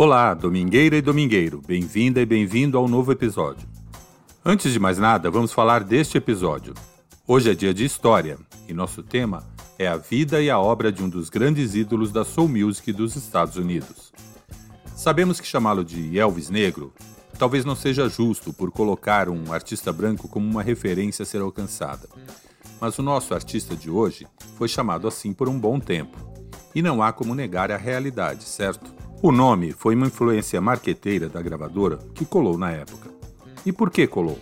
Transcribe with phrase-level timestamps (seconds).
[0.00, 3.68] Olá, domingueira e domingueiro, bem-vinda e bem-vindo ao novo episódio.
[4.44, 6.72] Antes de mais nada, vamos falar deste episódio.
[7.26, 8.38] Hoje é dia de história
[8.68, 9.42] e nosso tema
[9.76, 13.16] é a vida e a obra de um dos grandes ídolos da soul music dos
[13.16, 14.12] Estados Unidos.
[14.94, 16.92] Sabemos que chamá-lo de Elvis Negro
[17.36, 22.08] talvez não seja justo por colocar um artista branco como uma referência a ser alcançada.
[22.80, 26.16] Mas o nosso artista de hoje foi chamado assim por um bom tempo.
[26.72, 28.97] E não há como negar a realidade, certo?
[29.20, 33.10] O nome foi uma influência marqueteira da gravadora que colou na época.
[33.66, 34.38] E por que colou?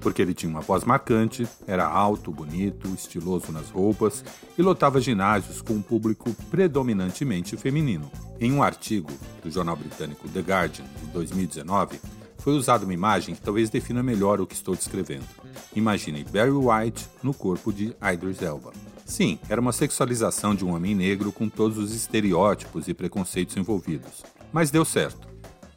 [0.00, 4.24] Porque ele tinha uma voz marcante, era alto, bonito, estiloso nas roupas
[4.56, 8.08] e lotava ginásios com um público predominantemente feminino.
[8.38, 9.10] Em um artigo
[9.42, 11.98] do jornal britânico The Guardian de 2019,
[12.38, 15.26] foi usada uma imagem que talvez defina melhor o que estou descrevendo.
[15.74, 18.72] Imagine Barry White no corpo de Idris Elba.
[19.04, 24.22] Sim, era uma sexualização de um homem negro com todos os estereótipos e preconceitos envolvidos.
[24.52, 25.28] Mas deu certo.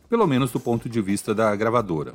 [0.09, 2.13] Pelo menos do ponto de vista da gravadora.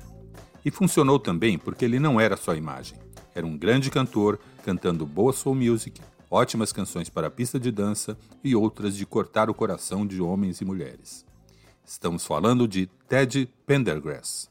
[0.65, 2.99] E funcionou também porque ele não era só imagem.
[3.35, 6.01] Era um grande cantor, cantando boa soul music,
[6.31, 10.65] ótimas canções para pista de dança e outras de cortar o coração de homens e
[10.65, 11.25] mulheres.
[11.85, 14.49] Estamos falando de Ted Pendergrass.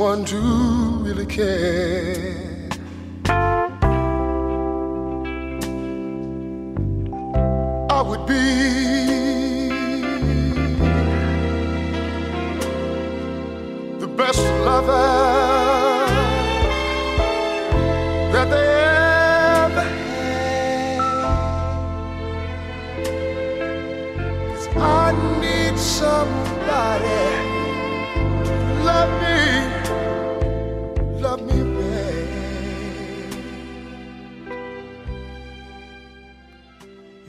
[0.00, 0.40] Someone to
[1.04, 2.29] really care.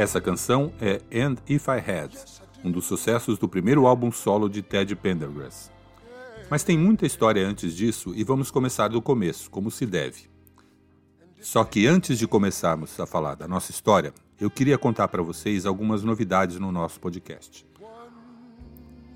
[0.01, 2.15] Essa canção é And If I Had,
[2.63, 5.69] um dos sucessos do primeiro álbum solo de Ted Pendergrass.
[6.49, 10.27] Mas tem muita história antes disso e vamos começar do começo, como se deve.
[11.39, 15.67] Só que antes de começarmos a falar da nossa história, eu queria contar para vocês
[15.67, 17.63] algumas novidades no nosso podcast.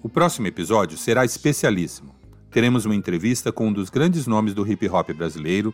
[0.04, 2.14] O próximo episódio será especialíssimo.
[2.52, 5.74] Teremos uma entrevista com um dos grandes nomes do hip hop brasileiro,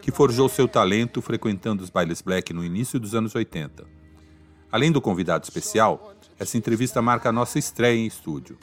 [0.00, 4.01] que forjou seu talento frequentando os bailes black no início dos anos 80.
[4.72, 8.56] Além do convidado especial, essa entrevista marca a nossa estreia em estúdio.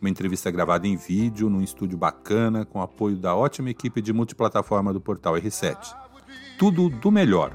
[0.00, 4.92] Uma entrevista gravada em vídeo, num estúdio bacana, com apoio da ótima equipe de multiplataforma
[4.92, 5.76] do portal R7.
[6.56, 7.52] Tudo do melhor.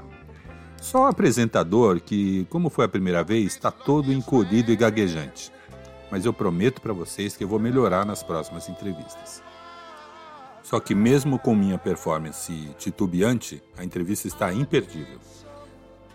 [0.76, 5.50] Só o apresentador, que, como foi a primeira vez, está todo encolhido e gaguejante.
[6.10, 9.42] Mas eu prometo para vocês que eu vou melhorar nas próximas entrevistas.
[10.62, 15.18] Só que mesmo com minha performance titubeante, a entrevista está imperdível.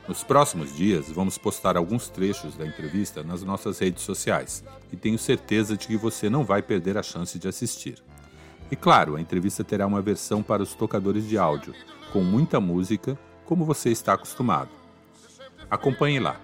[0.07, 5.19] Nos próximos dias, vamos postar alguns trechos da entrevista nas nossas redes sociais e tenho
[5.19, 8.01] certeza de que você não vai perder a chance de assistir.
[8.72, 11.73] E claro, a entrevista terá uma versão para os tocadores de áudio,
[12.13, 14.69] com muita música, como você está acostumado.
[15.69, 16.39] Acompanhe lá.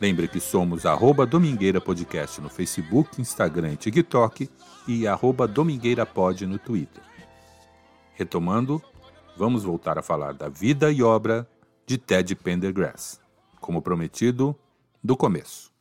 [0.00, 4.48] Lembre que somos arroba Domingueira Podcast no Facebook, Instagram e TikTok
[4.86, 7.02] e arroba Domingueira Pod no Twitter.
[8.14, 8.80] Retomando,
[9.36, 11.48] vamos voltar a falar da vida e obra
[11.86, 13.20] de Ted Pendergrass,
[13.60, 14.56] como prometido,
[15.02, 15.72] do começo.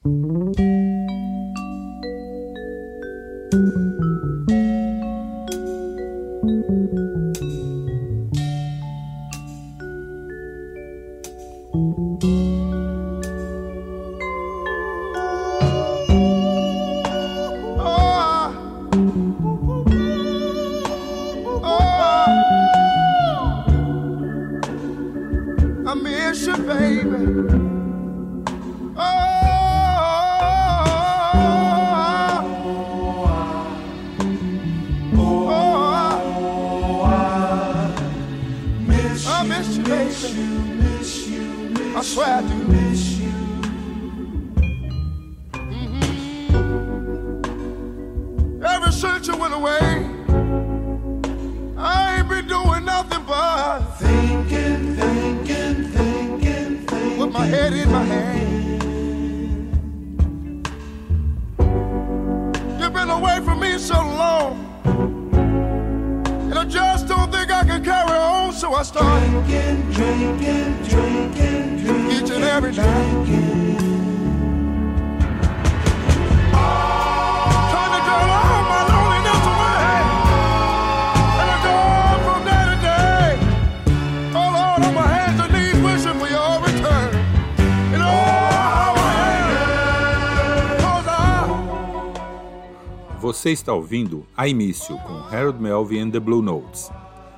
[93.44, 96.90] Você está ouvindo A Início com Harold Melvin and the Blue Notes.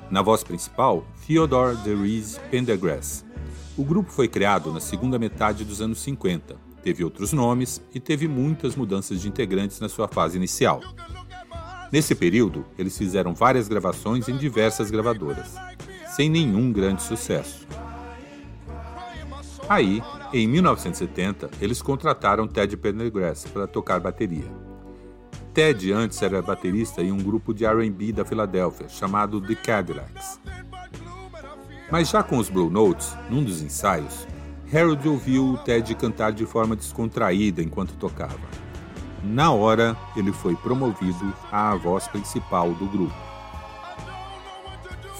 [0.08, 3.24] Na voz principal, Theodore DeRise Pendergrass.
[3.76, 8.28] O grupo foi criado na segunda metade dos anos 50, teve outros nomes e teve
[8.28, 10.80] muitas mudanças de integrantes na sua fase inicial.
[11.90, 15.56] Nesse período, eles fizeram várias gravações em diversas gravadoras,
[16.14, 17.66] sem nenhum grande sucesso.
[19.68, 20.00] Aí,
[20.32, 24.65] em 1970, eles contrataram Ted Pendergrass para tocar bateria.
[25.56, 30.38] Ted antes era baterista em um grupo de R&B da Filadélfia chamado The Cadillacs.
[31.90, 34.28] Mas já com os Blue Notes, num dos ensaios,
[34.70, 38.38] Harold ouviu o Ted cantar de forma descontraída enquanto tocava.
[39.24, 43.16] Na hora, ele foi promovido à voz principal do grupo.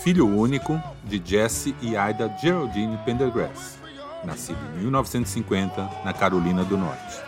[0.03, 3.79] Filho único de Jesse e Ida Geraldine Pendergrass,
[4.23, 7.25] nascido em 1950 na Carolina do Norte.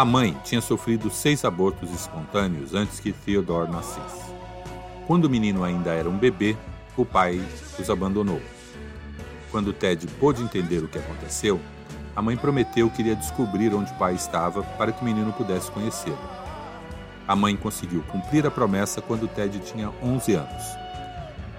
[0.00, 4.32] A mãe tinha sofrido seis abortos espontâneos antes que Theodore nascesse.
[5.06, 6.56] Quando o menino ainda era um bebê,
[6.96, 7.38] o pai
[7.78, 8.40] os abandonou.
[9.50, 11.60] Quando Ted pôde entender o que aconteceu,
[12.16, 15.70] a mãe prometeu que iria descobrir onde o pai estava para que o menino pudesse
[15.70, 16.16] conhecê-lo.
[17.28, 20.62] A mãe conseguiu cumprir a promessa quando Ted tinha 11 anos.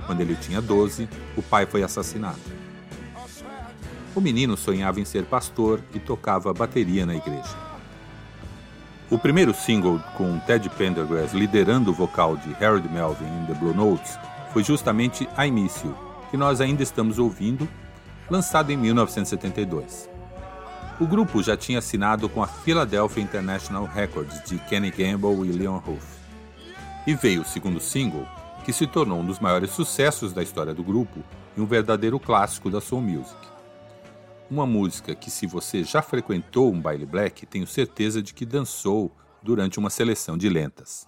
[0.08, 1.08] Quando ele tinha 12,
[1.38, 2.42] o pai foi assassinado.
[4.16, 7.71] O menino sonhava em ser pastor e tocava bateria na igreja.
[9.12, 13.74] O primeiro single com Ted Pendergrass liderando o vocal de Harold Melvin em The Blue
[13.74, 14.18] Notes
[14.54, 15.94] foi justamente I Miss You,
[16.30, 17.68] que nós ainda estamos ouvindo,
[18.30, 20.10] lançado em 1972.
[20.98, 25.80] O grupo já tinha assinado com a Philadelphia International Records de Kenny Gamble e Leon
[25.80, 26.08] Ruff.
[27.06, 28.26] E veio o segundo single,
[28.64, 31.20] que se tornou um dos maiores sucessos da história do grupo
[31.58, 33.36] e um verdadeiro clássico da soul music.
[34.52, 39.10] Uma música que, se você já frequentou um baile black, tenho certeza de que dançou
[39.42, 41.08] durante uma seleção de lentas.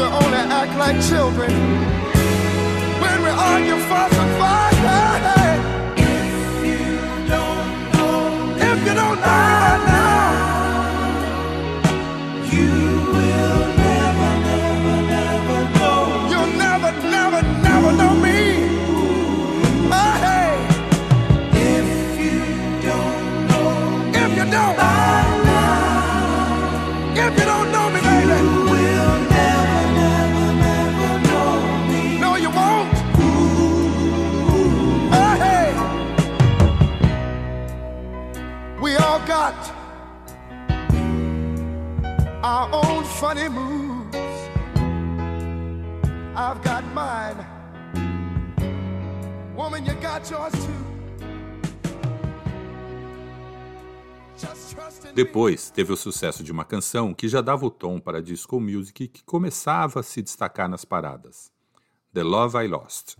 [0.00, 1.50] We only act like children
[3.02, 4.99] when we argue, fuss, and fight.
[43.20, 44.16] funny moves.
[46.34, 47.36] I've got mine.
[49.54, 50.90] Woman, you got yours too.
[55.14, 58.58] Depois teve o sucesso de uma canção que já dava o tom para a disco
[58.58, 61.52] music que começava a se destacar nas paradas:
[62.14, 63.16] The Love I Lost.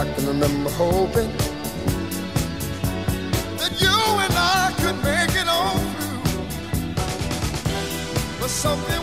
[0.00, 1.30] I can remember hoping
[3.58, 6.20] that you and I could make it all through.
[8.40, 8.99] But something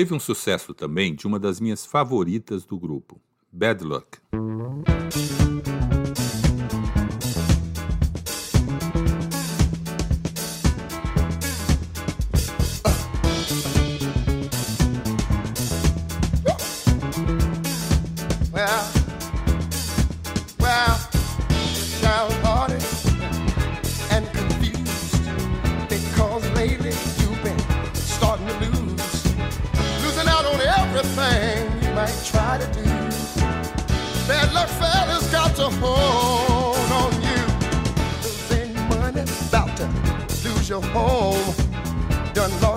[0.00, 3.20] Teve um sucesso também de uma das minhas favoritas do grupo,
[3.52, 4.18] Bad Luck.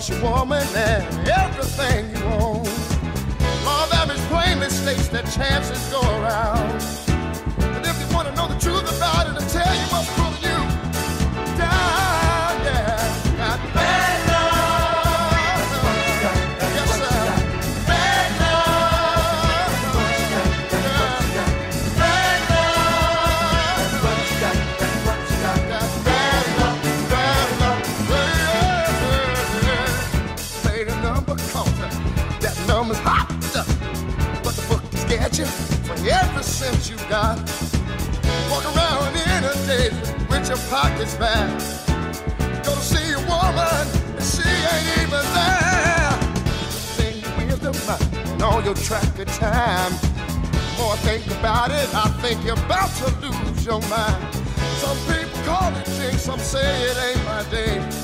[0.10, 2.64] You're woman and everything you own.
[3.64, 6.63] Law that is plainly states that chances go around.
[52.34, 54.36] think you're about to lose your mind.
[54.82, 58.03] Some people call it jinx, some say it ain't my day.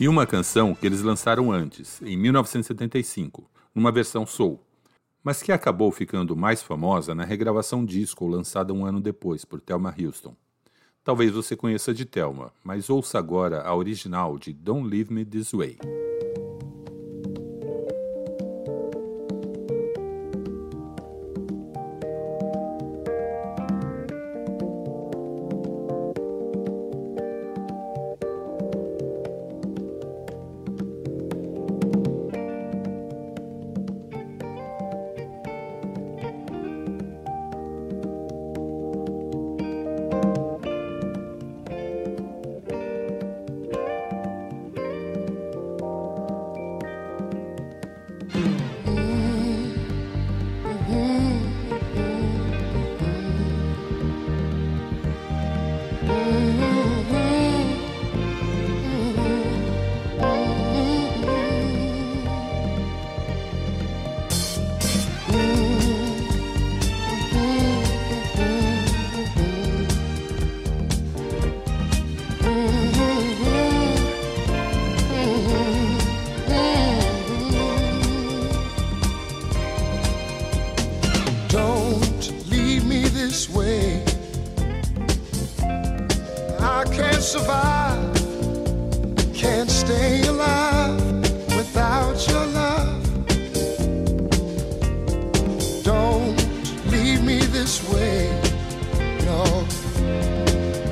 [0.00, 4.60] e uma canção que eles lançaram antes, em 1975, numa versão soul,
[5.24, 9.94] mas que acabou ficando mais famosa na regravação disco lançada um ano depois por Thelma
[9.98, 10.36] Houston.
[11.02, 15.52] Talvez você conheça de Thelma, mas ouça agora a original de Don't Leave Me This
[15.52, 15.78] Way.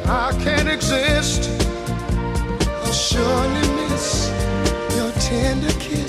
[0.08, 1.50] I can't exist.
[2.84, 4.30] I'll surely miss
[4.96, 6.05] your tender kiss.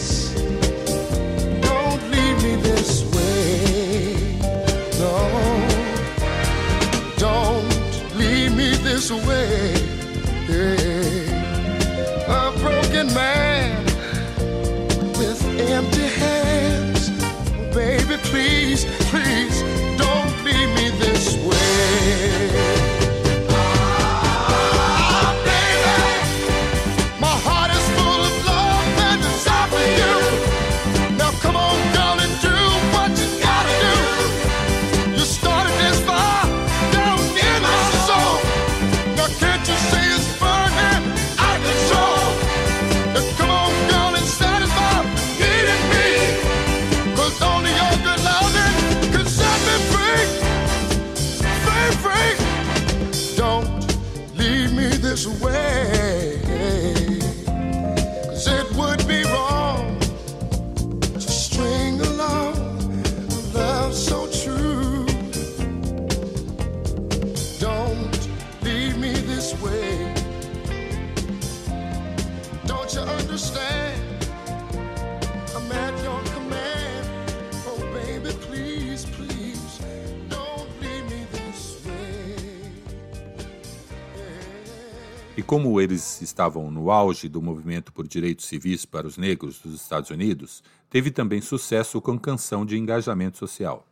[85.38, 89.76] E como eles estavam no auge do movimento por direitos civis para os negros dos
[89.76, 93.86] Estados Unidos, teve também sucesso com canção de engajamento social.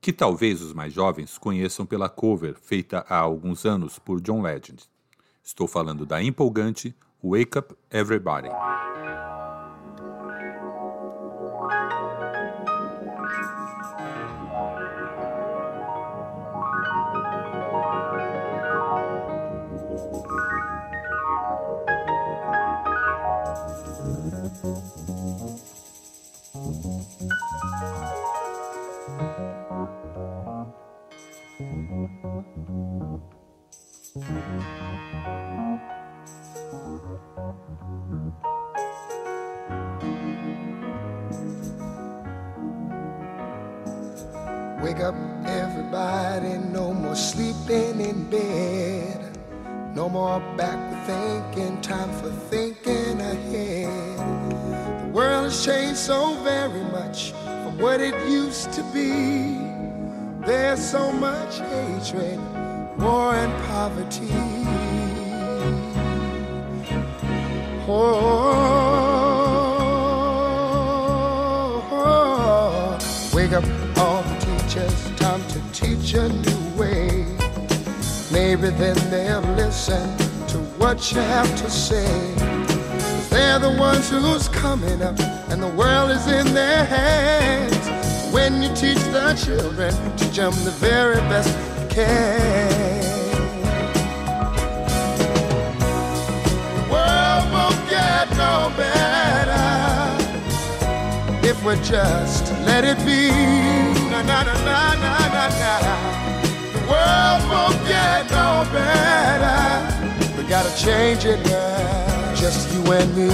[0.00, 4.82] Que talvez os mais jovens conheçam pela cover feita há alguns anos por John Legend.
[5.44, 8.48] Estou falando da empolgante Wake Up Everybody.
[50.12, 51.80] More backward thinking.
[51.80, 54.18] Time for thinking ahead.
[55.04, 59.56] The world has changed so very much from what it used to be.
[60.46, 62.38] There's so much hatred,
[62.98, 64.28] war, and poverty.
[67.88, 68.58] Oh,
[73.34, 73.64] wake up
[73.96, 77.41] all the teachers, time to teach a new way.
[78.32, 80.16] Maybe then they'll listen
[80.48, 82.08] to what you have to say.
[83.28, 87.76] They're the ones who's coming up, and the world is in their hands.
[88.32, 93.02] When you teach the children, teach them the very best you can.
[96.76, 99.68] The world won't get no better
[101.46, 103.28] if we just let it be.
[104.10, 106.21] Na na na na na na.
[107.12, 109.60] World won't get no better.
[110.36, 113.28] We gotta change it now, just you and me.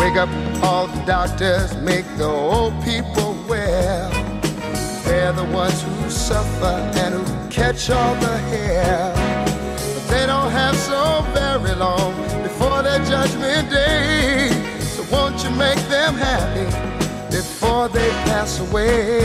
[0.00, 0.28] Wake up
[0.62, 4.10] all the doctors, make the old people well.
[5.04, 9.12] They're the ones who suffer and who catch all the hair.
[9.94, 14.50] But they don't have so very long before their judgment day.
[14.94, 16.99] So won't you make them happy
[17.80, 19.20] before they pass away?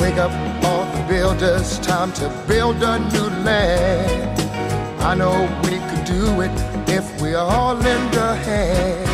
[0.00, 0.30] Wake up
[0.64, 4.40] all the builders, time to build a new land.
[5.00, 6.56] I know we could do it
[6.88, 9.08] if we all lend a hand.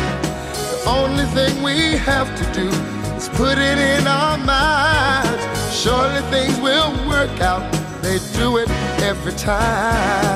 [0.53, 2.67] The only thing we have to do
[3.15, 5.43] is put it in our minds.
[5.73, 7.65] Surely things will work out.
[8.03, 8.69] They do it
[9.01, 10.34] every time.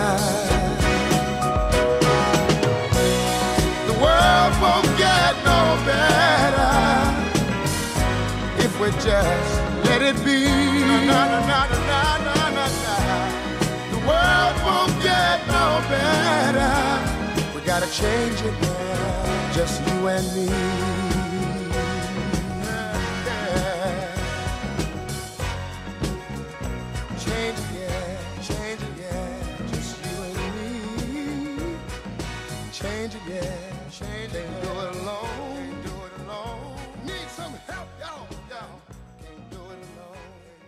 [9.09, 10.45] Just let it be.
[11.07, 11.59] Na, na, na.
[13.93, 16.75] The world won't get no better.
[17.55, 21.08] We gotta change it now, just you and me.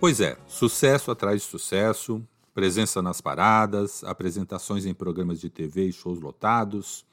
[0.01, 5.93] Pois é, sucesso atrás de sucesso, presença nas paradas, apresentações em programas de TV e
[5.93, 7.05] shows lotados.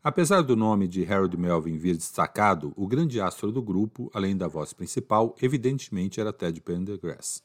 [0.00, 4.46] Apesar do nome de Harold Melvin vir destacado, o grande astro do grupo, além da
[4.46, 7.42] voz principal, evidentemente era Ted Pendergrass.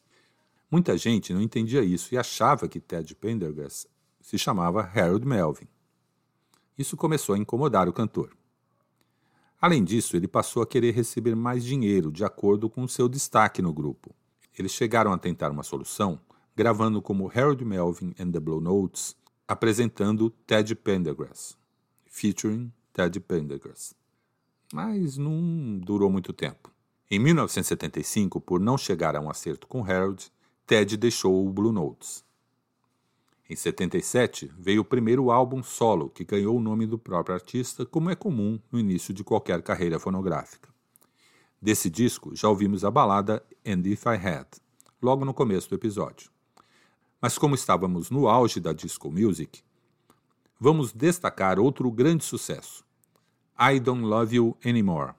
[0.69, 3.87] Muita gente não entendia isso e achava que Ted Pendergrass
[4.21, 5.67] se chamava Harold Melvin.
[6.77, 8.37] Isso começou a incomodar o cantor.
[9.59, 13.73] Além disso, ele passou a querer receber mais dinheiro de acordo com seu destaque no
[13.73, 14.13] grupo.
[14.57, 16.19] Eles chegaram a tentar uma solução,
[16.55, 19.15] gravando como Harold Melvin and the Blue Notes,
[19.47, 21.57] apresentando Ted Pendergrass,
[22.05, 23.93] featuring Ted Pendergrass.
[24.73, 26.71] Mas não durou muito tempo.
[27.11, 30.31] Em 1975, por não chegar a um acerto com Harold,
[30.65, 32.25] Ted deixou o Blue Notes.
[33.47, 38.09] Em 77, veio o primeiro álbum solo, que ganhou o nome do próprio artista, como
[38.09, 40.74] é comum no início de qualquer carreira fonográfica.
[41.61, 44.47] Desse disco, já ouvimos a balada And If I Had,
[45.01, 46.29] logo no começo do episódio.
[47.21, 49.63] Mas como estávamos no auge da disco music,
[50.59, 52.85] vamos destacar outro grande sucesso,
[53.59, 55.13] I Don't Love You Anymore.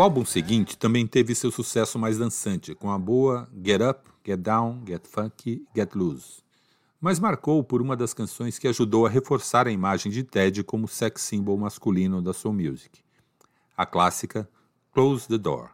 [0.00, 4.40] O álbum seguinte também teve seu sucesso mais dançante, com a boa Get Up, Get
[4.40, 6.40] Down, Get Funky, Get Loose.
[6.98, 10.88] Mas marcou por uma das canções que ajudou a reforçar a imagem de Ted como
[10.88, 13.02] sex symbol masculino da soul music.
[13.76, 14.48] A clássica
[14.94, 15.68] Close the Door.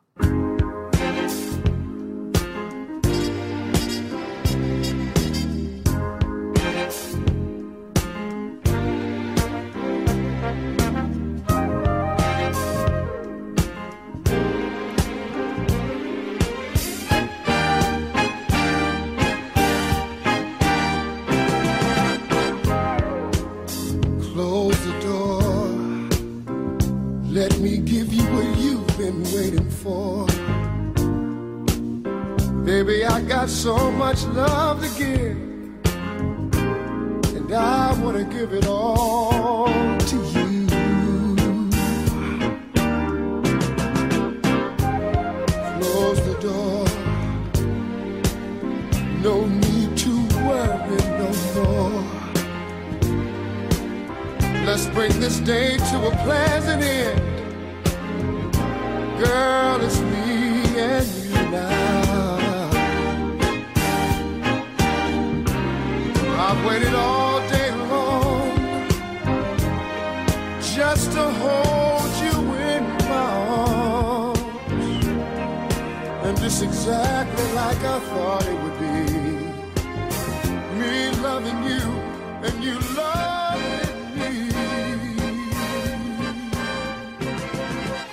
[33.40, 35.36] Got so much love to give.
[37.36, 39.66] And I want to give it all
[40.10, 40.66] to you.
[45.78, 46.86] Close the door.
[49.26, 50.12] No need to
[50.46, 52.04] worry no more.
[54.64, 57.20] Let's bring this day to a pleasant end.
[59.22, 62.05] Girl, it's me and you now.
[66.66, 68.50] Waited all day long
[70.74, 72.36] just to hold you
[72.72, 74.40] in my arms.
[76.24, 78.98] And just exactly like I thought it would be.
[80.80, 81.84] Me loving you
[82.46, 84.32] and you loving me.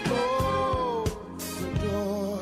[0.05, 2.39] Close the door.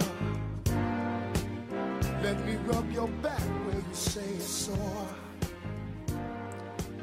[2.22, 4.61] Let me rub your back where you say it's.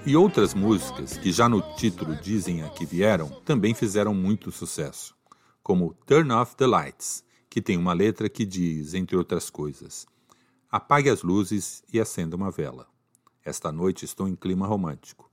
[0.09, 5.15] E outras músicas que já no título dizem a que vieram também fizeram muito sucesso,
[5.63, 10.07] como Turn Off the Lights, que tem uma letra que diz, entre outras coisas,
[10.71, 12.87] Apague as luzes e acenda uma vela.
[13.45, 15.31] Esta noite estou em clima romântico.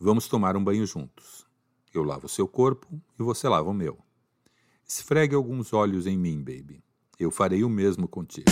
[0.00, 1.46] Vamos tomar um banho juntos.
[1.94, 3.98] Eu lavo seu corpo e você lava o meu.
[4.84, 6.82] Esfregue alguns olhos em mim, baby.
[7.20, 8.50] Eu farei o mesmo contigo.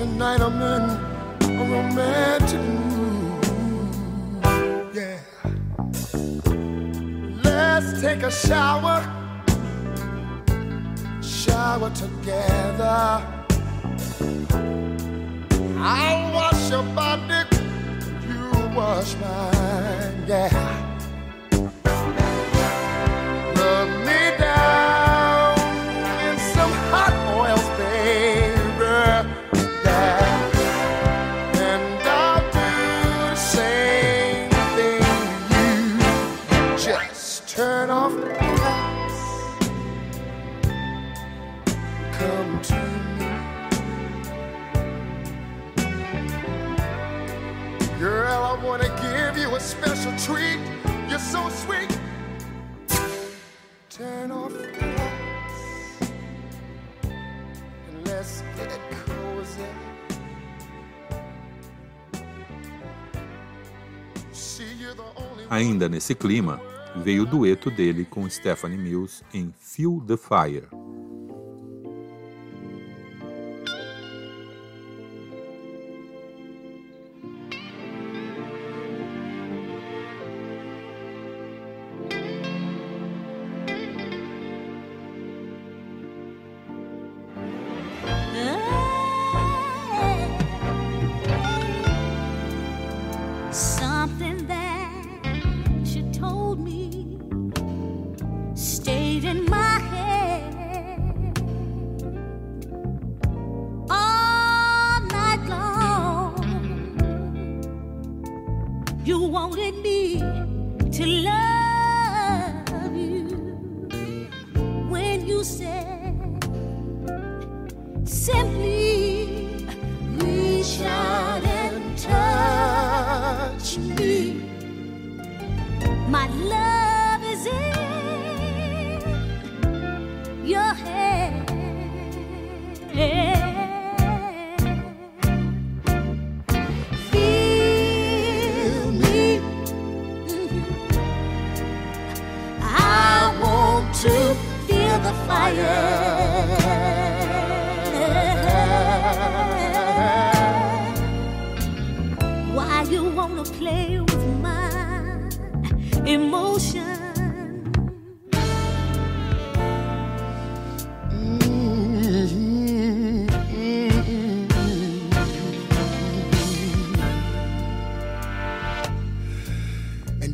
[0.00, 0.82] Tonight I'm in
[1.42, 3.44] a romantic mood.
[4.94, 5.18] Yeah.
[7.44, 9.04] Let's take a shower.
[11.22, 13.22] Shower together.
[15.76, 17.44] I'll wash your body.
[18.26, 20.24] You wash mine.
[20.26, 20.89] Yeah.
[65.60, 66.58] Ainda nesse clima,
[67.04, 70.66] veio o dueto dele com Stephanie Mills em Feel the Fire.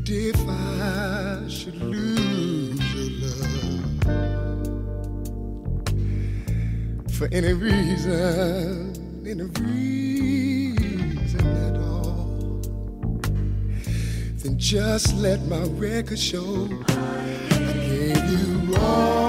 [0.09, 3.83] If I should lose your love.
[7.13, 8.95] For any reason,
[9.27, 12.61] any reason at all,
[14.45, 19.26] then just let my record show I gave you all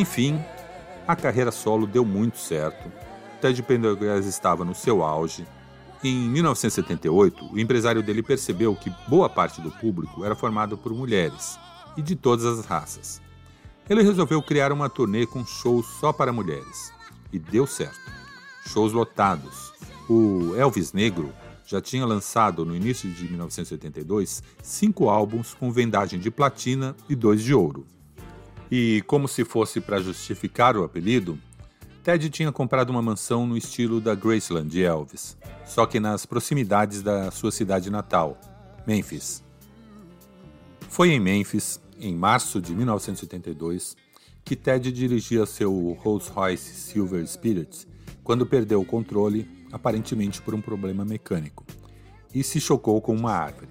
[0.00, 0.42] Enfim,
[1.06, 2.90] a carreira solo deu muito certo.
[3.38, 5.46] Ted Pendergrass estava no seu auge.
[6.02, 11.58] Em 1978, o empresário dele percebeu que boa parte do público era formado por mulheres
[11.98, 13.20] e de todas as raças.
[13.90, 16.90] Ele resolveu criar uma turnê com shows só para mulheres.
[17.30, 18.10] E deu certo.
[18.68, 19.70] Shows lotados.
[20.08, 21.30] O Elvis Negro
[21.66, 27.42] já tinha lançado, no início de 1982, cinco álbuns com vendagem de platina e dois
[27.42, 27.84] de ouro.
[28.70, 31.38] E, como se fosse para justificar o apelido,
[32.02, 37.02] Ted tinha comprado uma mansão no estilo da Graceland de Elvis, só que nas proximidades
[37.02, 38.38] da sua cidade natal,
[38.86, 39.42] Memphis.
[40.88, 43.96] Foi em Memphis, em março de 1982,
[44.44, 47.86] que Ted dirigia seu Rolls-Royce Silver Spirit
[48.24, 51.64] quando perdeu o controle, aparentemente por um problema mecânico,
[52.34, 53.68] e se chocou com uma árvore.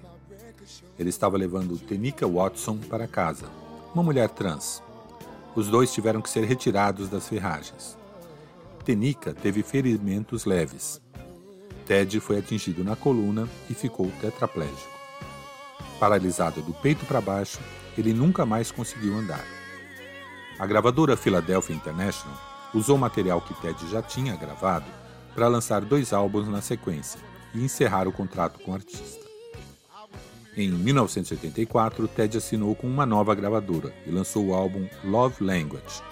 [0.98, 3.46] Ele estava levando Tenika Watson para casa,
[3.94, 4.82] uma mulher trans.
[5.54, 7.98] Os dois tiveram que ser retirados das ferragens.
[8.84, 11.00] Tenika teve ferimentos leves.
[11.86, 14.98] Ted foi atingido na coluna e ficou tetraplégico.
[15.98, 17.58] Paralisado do peito para baixo,
[17.98, 19.44] ele nunca mais conseguiu andar.
[20.58, 22.38] A gravadora Philadelphia International
[22.72, 24.86] usou material que Ted já tinha gravado
[25.34, 27.20] para lançar dois álbuns na sequência
[27.54, 29.29] e encerrar o contrato com o artista.
[30.56, 36.02] Em 1984, Ted assinou com uma nova gravadora e lançou o álbum Love Language.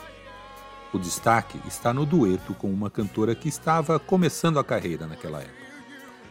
[0.92, 5.58] O destaque está no dueto com uma cantora que estava começando a carreira naquela época.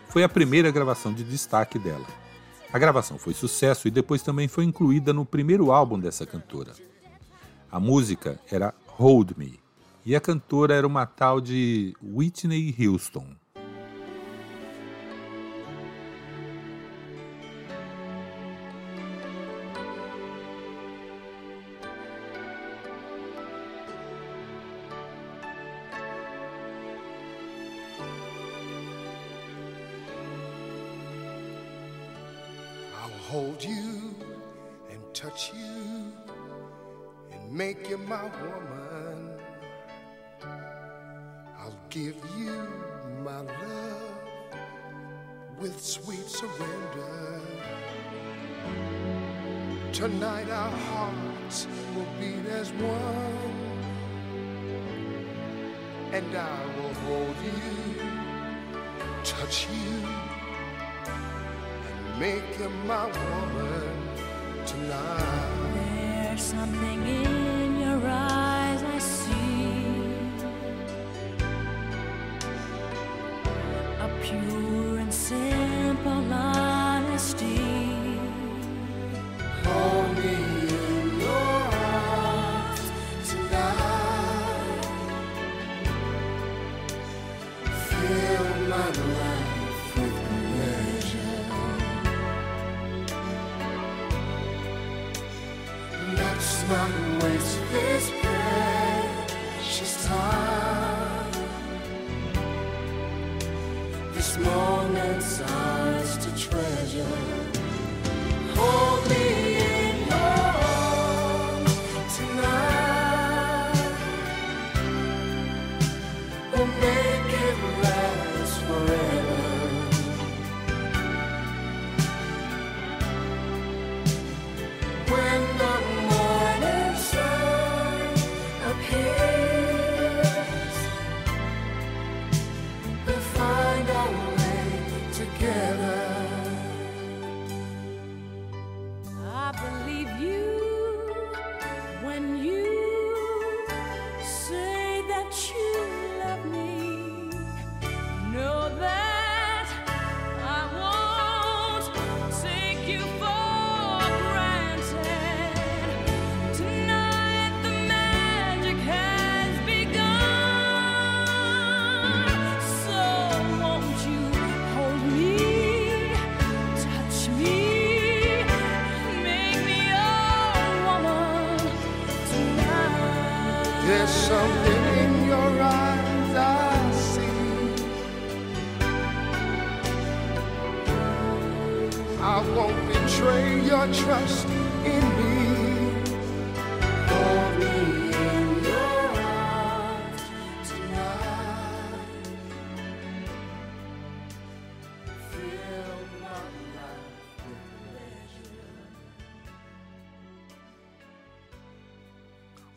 [0.08, 2.08] Foi a primeira gravação de destaque dela.
[2.72, 6.74] A gravação foi sucesso e depois também foi incluída no primeiro álbum dessa cantora.
[7.70, 9.60] A música era Hold Me
[10.06, 13.36] e a cantora era uma tal de Whitney Houston.
[33.58, 34.15] Hold you
[34.91, 36.12] and touch you
[37.32, 39.32] and make you my woman.
[41.58, 42.67] I'll give you
[43.24, 44.17] my love
[45.60, 47.41] with sweet surrender.
[49.91, 53.74] Tonight our hearts will beat as one,
[56.13, 58.04] and I will hold you,
[59.24, 60.37] touch you
[62.19, 63.91] make you my woman
[64.65, 65.73] tonight.
[65.75, 69.86] There's something in your eyes I see.
[73.99, 76.66] A pure and simple honesty.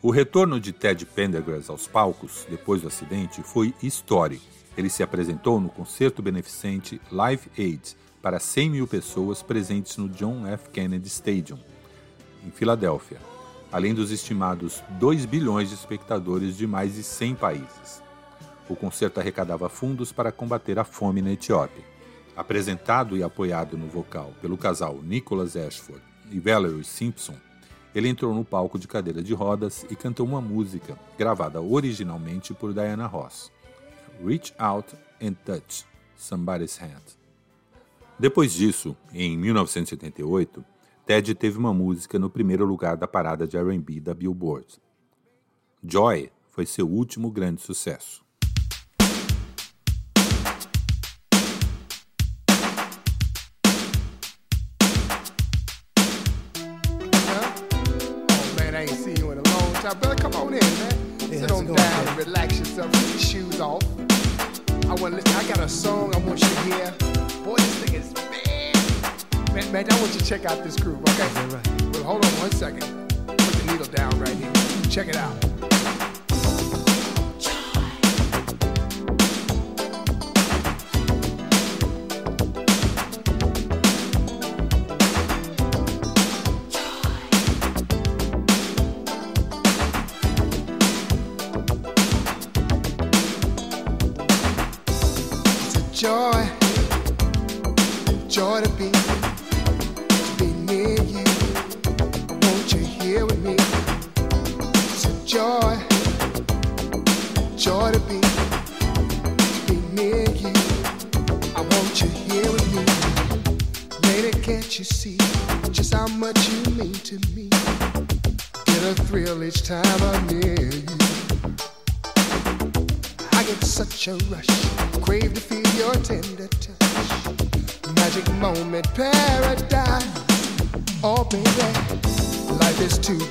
[0.03, 4.43] O retorno de Ted Pendergrass aos palcos depois do acidente foi histórico.
[4.75, 10.47] Ele se apresentou no concerto beneficente Live Aid para 100 mil pessoas presentes no John
[10.47, 10.69] F.
[10.69, 11.59] Kennedy Stadium,
[12.43, 13.19] em Filadélfia,
[13.71, 18.01] além dos estimados 2 bilhões de espectadores de mais de 100 países.
[18.67, 21.90] O concerto arrecadava fundos para combater a fome na Etiópia.
[22.41, 27.35] Apresentado e apoiado no vocal pelo casal Nicholas Ashford e Valerie Simpson,
[27.93, 32.73] ele entrou no palco de cadeira de rodas e cantou uma música gravada originalmente por
[32.73, 33.51] Diana Ross,
[34.25, 35.85] Reach Out and Touch
[36.17, 37.15] Somebody's Hand.
[38.17, 40.65] Depois disso, em 1988,
[41.05, 44.81] Ted teve uma música no primeiro lugar da parada de R&B da Billboard.
[45.83, 48.25] Joy foi seu último grande sucesso.
[65.61, 66.91] Got a song I want you to hear.
[67.43, 69.53] Boy, this thing is big.
[69.53, 71.29] Man, man, I want you to check out this groove, okay?
[71.93, 72.81] Well, hold on one second.
[73.27, 74.51] Put the needle down right here.
[74.89, 75.50] Check it out.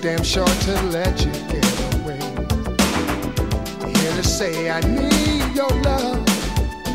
[0.02, 2.18] Damn sure to let you get away.
[3.92, 6.24] Here to say I need your love.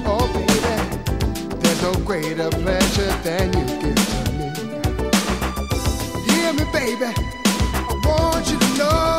[0.07, 4.49] Oh, baby, there's no greater pleasure than you give to me.
[6.25, 9.14] Hear me, baby, I want you to know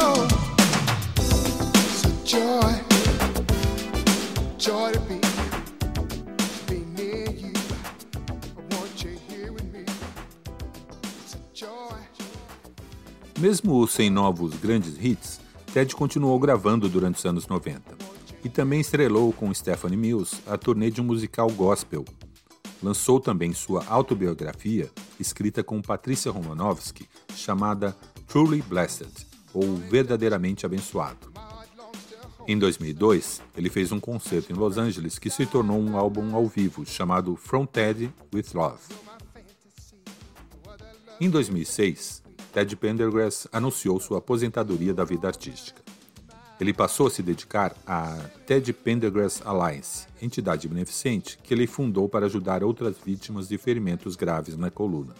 [13.47, 15.38] Mesmo sem novos grandes hits,
[15.72, 17.97] Ted continuou gravando durante os anos 90
[18.42, 22.05] e também estrelou com Stephanie Mills a turnê de um musical gospel.
[22.82, 24.90] Lançou também sua autobiografia,
[25.20, 31.32] escrita com Patricia Romanovsky, chamada Truly Blessed, ou Verdadeiramente Abençoado.
[32.49, 36.49] Em 2002, ele fez um concerto em Los Angeles que se tornou um álbum ao
[36.49, 38.82] vivo chamado From Ted with Love.
[41.20, 42.26] Em 2006,
[42.57, 45.82] Ted Pendergrass anunciou sua aposentadoria da vida artística.
[46.59, 52.24] Ele passou a se dedicar à Ted Pendergrass Alliance, entidade beneficente que ele fundou para
[52.24, 55.14] ajudar outras vítimas de ferimentos graves na coluna.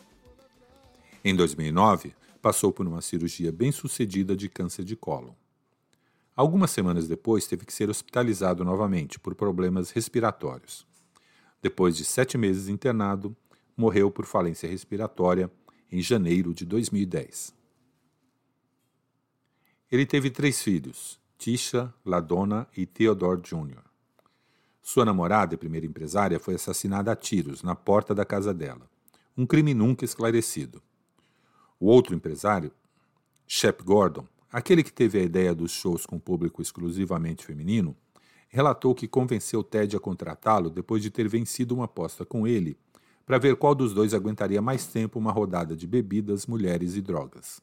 [1.22, 5.34] Em 2009, passou por uma cirurgia bem-sucedida de câncer de cólon.
[6.34, 10.87] Algumas semanas depois, teve que ser hospitalizado novamente por problemas respiratórios.
[11.61, 13.37] Depois de sete meses internado,
[13.76, 15.51] morreu por falência respiratória
[15.91, 17.55] em janeiro de 2010.
[19.91, 23.82] Ele teve três filhos, Tisha, Ladonna e Theodore Jr.
[24.82, 28.89] Sua namorada e primeira empresária foi assassinada a tiros na porta da casa dela,
[29.37, 30.82] um crime nunca esclarecido.
[31.78, 32.72] O outro empresário,
[33.47, 37.97] Shep Gordon, aquele que teve a ideia dos shows com público exclusivamente feminino,
[38.49, 42.76] relatou que convenceu Ted a contratá-lo depois de ter vencido uma aposta com ele
[43.27, 47.61] para ver qual dos dois aguentaria mais tempo uma rodada de bebidas, mulheres e drogas.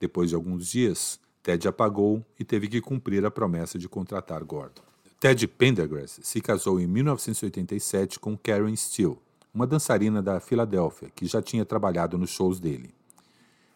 [0.00, 4.82] Depois de alguns dias, Ted apagou e teve que cumprir a promessa de contratar Gordon.
[5.20, 9.16] Ted Pendergrass se casou em 1987 com Karen Steele,
[9.54, 12.92] uma dançarina da Filadélfia que já tinha trabalhado nos shows dele.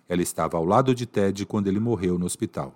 [0.09, 2.75] Ela estava ao lado de Ted quando ele morreu no hospital.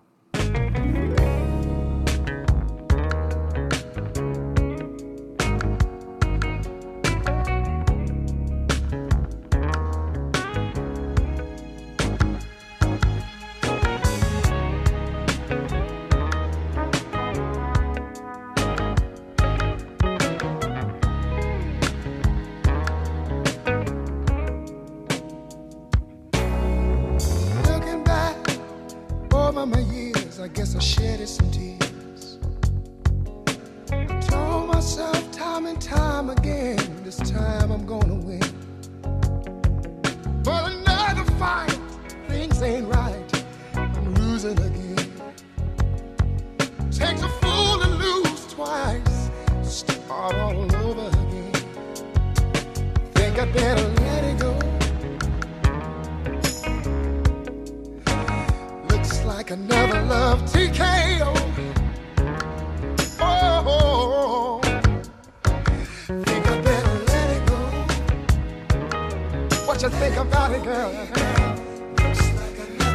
[69.83, 70.93] You think about it, girl?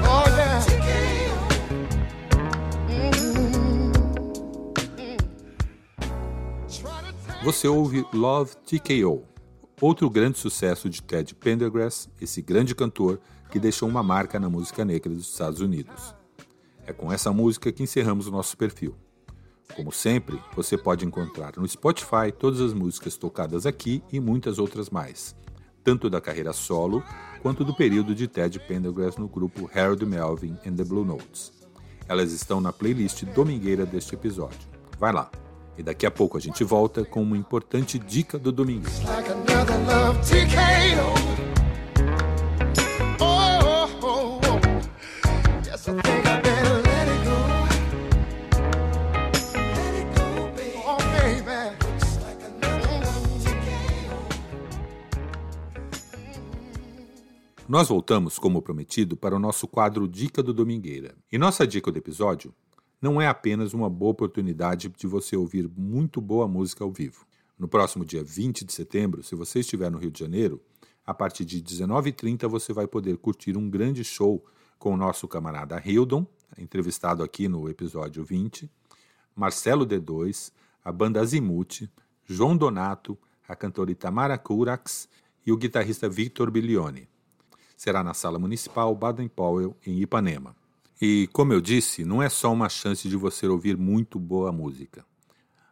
[0.06, 0.64] Oh yeah.
[7.44, 9.24] Você ouve Love TKO,
[9.82, 13.20] outro grande sucesso de Ted Pendergrass, esse grande cantor
[13.52, 16.16] que deixou uma marca na música negra dos Estados Unidos.
[16.86, 18.96] É com essa música que encerramos o nosso perfil.
[19.76, 24.90] Como sempre, você pode encontrar no Spotify todas as músicas tocadas aqui e muitas outras
[24.90, 25.36] mais,
[25.88, 27.02] tanto da carreira solo
[27.42, 31.54] quanto do período de Ted Pendergrass no grupo Harold Melvin and the Blue Notes.
[32.10, 34.60] Elas estão na playlist domingueira deste episódio.
[35.00, 35.32] Vai lá.
[35.78, 38.90] E daqui a pouco a gente volta com uma importante dica do domingo.
[39.06, 39.30] like
[57.68, 61.18] Nós voltamos, como prometido, para o nosso quadro Dica do Domingueira.
[61.30, 62.56] E nossa dica do episódio
[63.02, 67.26] não é apenas uma boa oportunidade de você ouvir muito boa música ao vivo.
[67.60, 70.62] No próximo dia 20 de setembro, se você estiver no Rio de Janeiro,
[71.06, 74.46] a partir de 19h30 você vai poder curtir um grande show
[74.80, 76.26] com o nosso camarada Hildon,
[76.58, 78.72] entrevistado aqui no episódio 20,
[79.36, 80.54] Marcelo D2,
[80.86, 81.90] a banda Azimuth,
[82.24, 85.10] João Donato, a cantora Itamara Curax
[85.46, 87.10] e o guitarrista Victor Bilione.
[87.78, 90.56] Será na Sala Municipal Baden Powell, em Ipanema.
[91.00, 95.06] E, como eu disse, não é só uma chance de você ouvir muito boa música.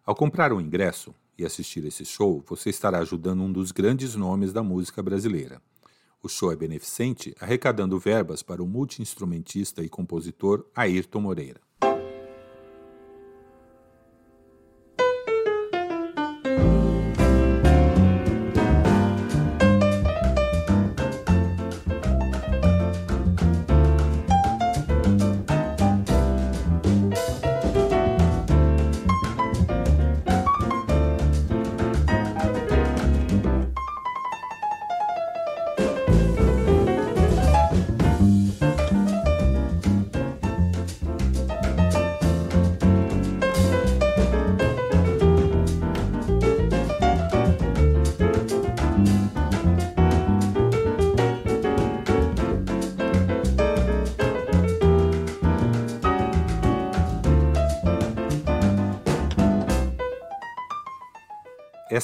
[0.05, 4.53] Ao comprar um ingresso e assistir esse show, você estará ajudando um dos grandes nomes
[4.53, 5.59] da música brasileira.
[6.21, 11.59] O show é beneficente, arrecadando verbas para o multiinstrumentista e compositor Ayrton Moreira.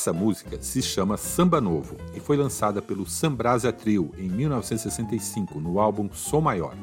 [0.02, 5.80] Essa música se chama Samba Novo e foi lançada pelo Sambrasa Trio em 1965 no
[5.80, 6.76] álbum Som Maior.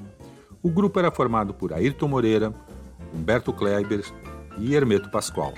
[0.62, 2.54] O grupo era formado por Ayrton Moreira,
[3.12, 4.04] Humberto Kleiber
[4.56, 5.52] e Hermeto Pascoal.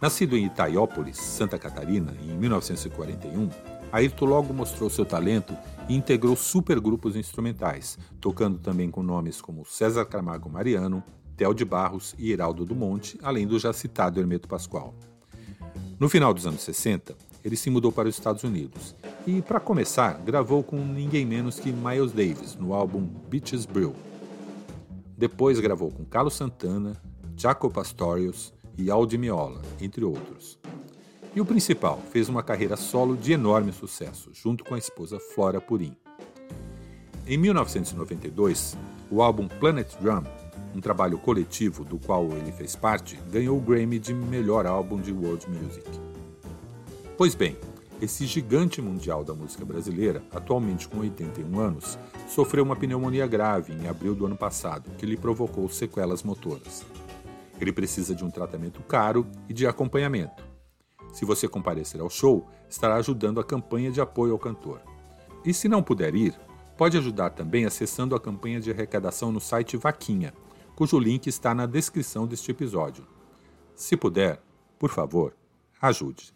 [0.00, 3.48] Nascido em Itaiópolis, Santa Catarina, em 1941,
[3.90, 5.56] Ayrton logo mostrou seu talento
[5.88, 11.02] e integrou supergrupos instrumentais, tocando também com nomes como César Camargo Mariano,
[11.36, 14.94] Theo de Barros e Heraldo do Monte, além do já citado Hermeto Pascoal.
[15.98, 17.14] No final dos anos 60,
[17.44, 18.94] ele se mudou para os Estados Unidos
[19.26, 23.94] e, para começar, gravou com ninguém menos que Miles Davis no álbum Beaches Brew.
[25.16, 27.00] Depois gravou com Carlos Santana,
[27.36, 30.58] Jaco Pastorius e Aldi Meola, entre outros.
[31.34, 35.60] E o principal, fez uma carreira solo de enorme sucesso, junto com a esposa Flora
[35.60, 35.96] Purim.
[37.26, 38.76] Em 1992,
[39.10, 40.24] o álbum Planet Drum
[40.74, 45.12] um trabalho coletivo do qual ele fez parte, ganhou o Grammy de melhor álbum de
[45.12, 45.88] world music.
[47.16, 47.56] Pois bem,
[48.02, 51.98] esse gigante mundial da música brasileira, atualmente com 81 anos,
[52.28, 56.84] sofreu uma pneumonia grave em abril do ano passado, que lhe provocou sequelas motoras.
[57.60, 60.42] Ele precisa de um tratamento caro e de acompanhamento.
[61.12, 64.80] Se você comparecer ao show, estará ajudando a campanha de apoio ao cantor.
[65.44, 66.34] E se não puder ir,
[66.76, 70.34] pode ajudar também acessando a campanha de arrecadação no site Vaquinha,
[70.74, 73.06] cujo link está na descrição deste episódio.
[73.74, 74.42] Se puder,
[74.78, 75.36] por favor,
[75.80, 76.32] ajude.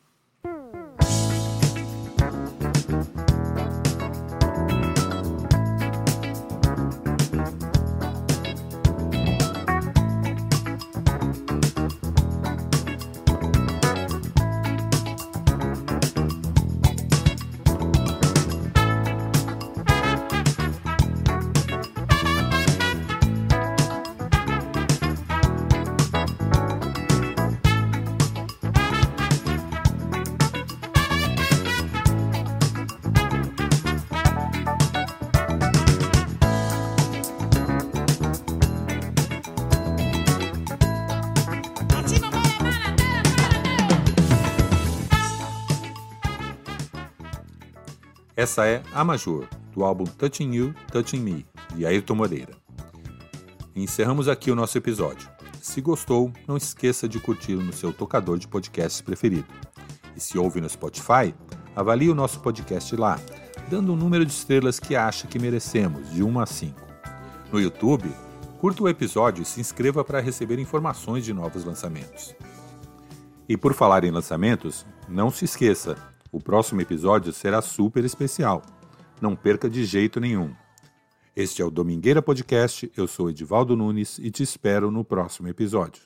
[48.39, 52.53] Essa é A Major, do álbum Touching You, Touching Me, de Ayrton Moreira.
[53.75, 55.29] Encerramos aqui o nosso episódio.
[55.61, 59.49] Se gostou, não esqueça de curtir no seu tocador de podcasts preferido.
[60.15, 61.35] E se ouve no Spotify,
[61.75, 63.19] avalie o nosso podcast lá,
[63.69, 66.81] dando o número de estrelas que acha que merecemos, de 1 a 5.
[67.51, 68.09] No YouTube,
[68.61, 72.37] curta o episódio e se inscreva para receber informações de novos lançamentos.
[73.49, 75.97] E por falar em lançamentos, não se esqueça,
[76.31, 78.63] o próximo episódio será super especial.
[79.21, 80.55] Não perca de jeito nenhum.
[81.35, 82.91] Este é o Domingueira Podcast.
[82.97, 86.03] Eu sou Edivaldo Nunes e te espero no próximo episódio.